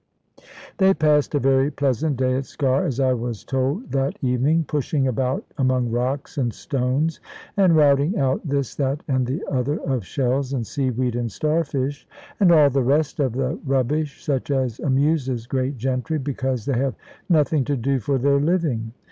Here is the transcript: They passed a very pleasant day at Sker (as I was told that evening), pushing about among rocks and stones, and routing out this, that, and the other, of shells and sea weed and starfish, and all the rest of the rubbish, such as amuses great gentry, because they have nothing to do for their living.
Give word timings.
They 0.79 0.95
passed 0.95 1.35
a 1.35 1.39
very 1.39 1.69
pleasant 1.69 2.17
day 2.17 2.33
at 2.33 2.45
Sker 2.47 2.87
(as 2.87 2.99
I 2.99 3.13
was 3.13 3.43
told 3.43 3.91
that 3.91 4.17
evening), 4.23 4.65
pushing 4.67 5.07
about 5.07 5.45
among 5.59 5.91
rocks 5.91 6.39
and 6.39 6.51
stones, 6.51 7.19
and 7.55 7.75
routing 7.75 8.17
out 8.17 8.41
this, 8.43 8.73
that, 8.77 9.03
and 9.07 9.27
the 9.27 9.43
other, 9.47 9.77
of 9.81 10.03
shells 10.03 10.53
and 10.53 10.65
sea 10.65 10.89
weed 10.89 11.15
and 11.15 11.31
starfish, 11.31 12.07
and 12.39 12.51
all 12.51 12.71
the 12.71 12.81
rest 12.81 13.19
of 13.19 13.33
the 13.33 13.59
rubbish, 13.63 14.23
such 14.25 14.49
as 14.49 14.79
amuses 14.79 15.45
great 15.45 15.77
gentry, 15.77 16.17
because 16.17 16.65
they 16.65 16.79
have 16.79 16.95
nothing 17.29 17.63
to 17.65 17.77
do 17.77 17.99
for 17.99 18.17
their 18.17 18.39
living. 18.39 18.93